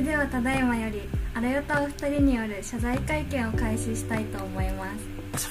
[0.00, 1.02] れではただいまより
[1.34, 5.50] あらよたお二人による謝罪会見を開始したいと思います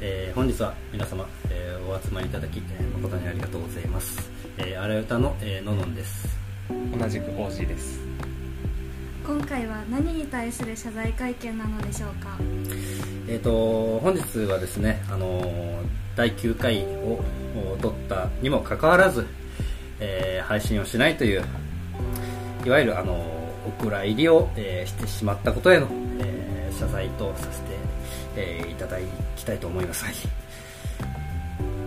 [0.00, 4.30] えー本日は皆様、えーお集まりいただき、えー誠にありがとうございます。
[4.58, 6.28] えー、あらゆたの、えーののんです。
[6.68, 8.00] 同じく OG です
[9.26, 12.38] 今回は何に対する謝罪会見なのでしょうか？
[13.28, 15.76] えっ、と、本日はですね、あのー
[16.16, 17.20] 第9回を
[17.74, 19.45] お撮ったにもかかわらず、えー
[20.46, 21.44] 配信をしないという、
[22.64, 25.88] いわゆる、あのーお蔵入りを、えーしてしまったことへの、
[26.20, 27.66] えー謝罪とさせて、
[28.36, 28.98] えーいただ
[29.36, 30.04] きたいと思います。
[30.04, 30.14] はい。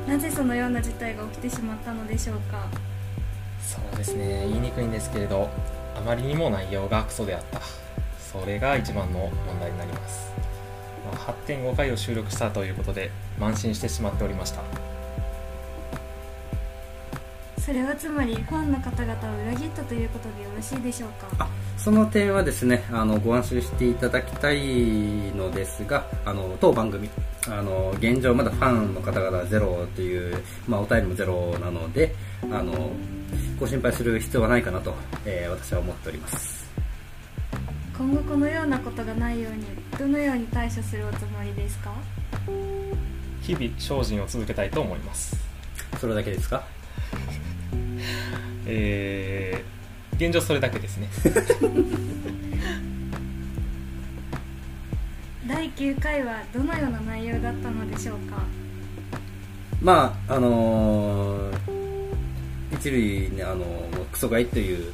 [0.09, 2.67] なぜそのような事態が起きてしまったのでしょうか？
[3.62, 4.45] そうですね。
[4.48, 5.50] 言いにくいんですけれど
[5.95, 7.62] あまりにも内容がクソであった。
[8.31, 10.31] それが一番の問題になります、
[11.03, 14.62] まあ8.5回を収録したということで慢心してしまっておりました
[17.70, 21.28] それはつまりファンの方々を裏切ったということでよろしいでしょうか？
[21.38, 24.59] あその点はですねあのご安心していただきたい
[25.36, 27.08] のですがあの当番組
[27.47, 30.36] あの現状まだファンの方々はゼロという、
[30.67, 32.16] まあ、お便りもゼロなので
[32.52, 32.90] あの
[33.59, 36.67] ご心配する必要はないかなと、えー私は思っております。
[37.95, 41.94] 今後このようなことがないようにどのように対処するおつもりですか？
[43.44, 45.38] 日々精進を続けたいと思います。
[46.00, 46.64] それだけですか？
[48.72, 51.09] えー、現状それだけですね。
[55.48, 58.44] 第9回はどのような内容だったのでしょうか？
[59.81, 61.59] まああのー
[62.73, 64.94] 一類ねあのークソがいという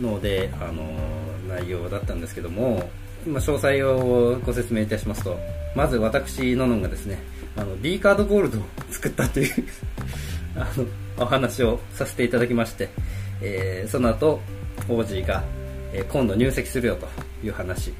[0.00, 2.90] のであのー内容だったんですけども
[3.26, 5.38] 今詳細をご説明いたしますと
[5.76, 7.22] まず私ののんがですね
[7.56, 9.64] あの B カードゴールドを作ったという
[10.56, 10.86] あの
[11.18, 12.88] お話をさせていただきまして、
[13.40, 14.40] えーその後
[14.88, 15.42] オージーが、
[15.92, 17.06] えー今度入籍するよと
[17.44, 17.92] いう話。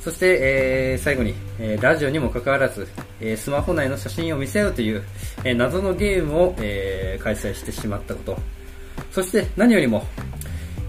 [0.00, 2.86] そして、えー最後に、えーラジオにもかかわらず、
[3.20, 5.02] えースマホ内の写真を見せようという、
[5.44, 8.38] えー謎のゲームを、えー開催してしまったこと。
[9.12, 10.04] そして何よりも、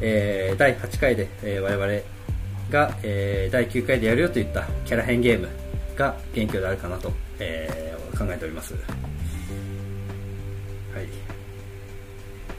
[0.01, 1.87] えー第8回で、えー我々
[2.71, 5.47] が、えー第9回でやるよといったキャラ変ゲーム
[5.95, 8.73] が元凶であるかなと、えー考えております。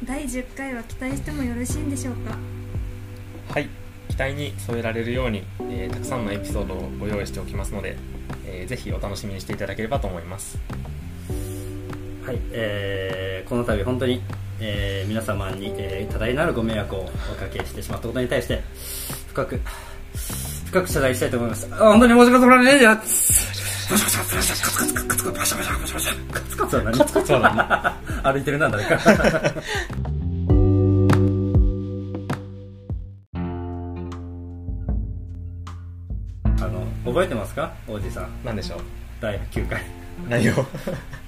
[0.06, 2.36] 第10回は期待してもよろしいんでしょうか？
[3.52, 3.68] はい
[4.08, 7.96] 期待に添えられるように、えーたくさんのエピソードをご用意しておきますので、
[8.46, 10.58] えーぜひお楽しみにしていただければと思います。
[12.24, 14.20] はい、えーこの度本当に、
[14.60, 17.04] えー皆様に、えー多大なるご迷惑をお
[17.38, 18.62] かけしてしまったことに対して
[19.28, 19.60] 深く
[20.66, 21.68] 深く謝罪したいと思います。
[21.72, 23.55] あ本当に申し訳ございません
[23.88, 28.98] じゃカツカツカツカツカツカツカツカツカツカツは何カツカツは歩いてるな誰か
[36.58, 39.82] あの覚えてますか王子さん何でしょう第9回。
[40.30, 40.54] 内容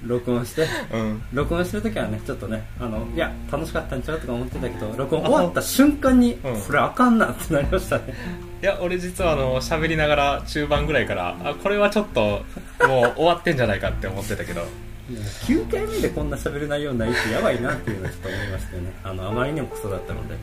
[0.06, 0.66] 録音して？
[0.92, 1.22] うん。
[1.32, 6.60] 録音してる時はねちょっとねあのいや楽しかったんちゃうとか思ってたけど録音終わった瞬間に、うん。
[6.62, 8.14] これあかんなってなりましたね。
[8.62, 14.62] いや俺実はあの喋りながら中盤ぐらいからあこれはちょっともう終わってんじゃないかって思ってたけど。
[15.10, 18.92] いや9回目でこんな喋る内容ないってやばいなっていうのはちょっと思いましてね。
[19.02, 20.34] あのあまりにもクソだったので、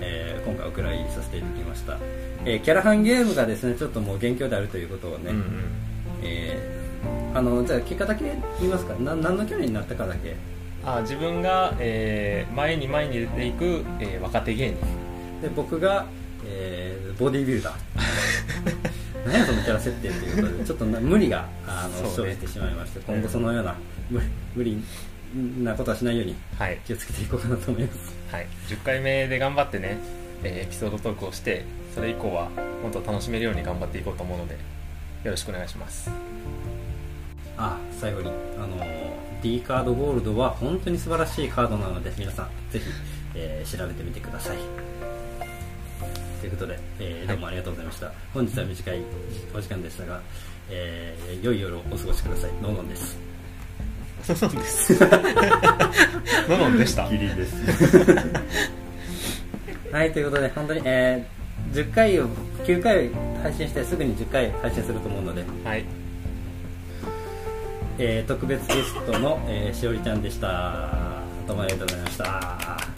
[0.00, 1.98] えー今回お蔵入りさせていただきました、
[2.44, 5.44] えーキャラハンゲームがですねちょっともう元凶であるということをね、うんうん。
[6.22, 6.81] えー
[7.34, 8.24] あのじゃあ結果だけ
[8.60, 8.94] 言いますか？
[8.94, 10.36] な何のキャラになったかだけ。
[10.84, 14.76] あ自分が、えー前に前に出ていく、えー若手芸人。
[15.42, 16.06] で僕が、
[16.46, 17.74] えーボディービルダー。
[19.24, 23.76] 何やそのキャラ設定ということでちょっとな無理があの、生じてしまいまして今後そのような
[24.10, 24.26] 無理
[24.56, 24.82] 無理
[25.62, 28.12] なことはしないようにはい、気をつけていこうかなと思います。
[28.32, 29.96] はい、10回目で頑張ってね、
[30.42, 31.64] えーエピソードトークをして
[31.94, 32.48] それ以降は
[32.82, 34.54] もっと楽しめるように頑張っていこうと思うので
[35.22, 36.10] よろしくお願いします
[37.56, 38.76] あ最後にあの
[39.42, 42.84] D カードゴールドは本当に素晴らしいカードなので皆さんぜひ、
[43.34, 44.56] えー調べてみてください。
[46.40, 49.00] ということで、えーどうもありがとうございました、本日は短い
[49.54, 50.20] お時間でしたが、
[50.70, 52.50] えー良い夜をお過ごしください。
[52.62, 53.18] ノーノンです。
[54.28, 55.00] ののんです。
[56.48, 57.08] ののんでした。
[57.08, 57.56] キリンです。
[59.92, 62.28] はいということで本当に、えー10回を
[62.64, 63.08] 9回
[63.42, 65.84] 配信してすぐに10回配信すると思うので、はい
[68.04, 71.22] えー特別ゲストの、えーしおりちゃんでした。
[71.46, 72.91] どうもありがとうございました。